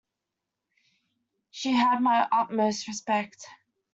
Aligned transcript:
She 1.51 1.73
has 1.73 2.01
my 2.01 2.27
utmost 2.31 2.87
respect. 2.87 3.45